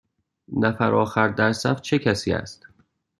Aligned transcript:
نفر 0.57 0.95
آخر 0.95 1.27
در 1.27 1.53
صف 1.53 1.81
چه 1.81 1.99
کسی 1.99 2.33
است؟ 2.33 2.67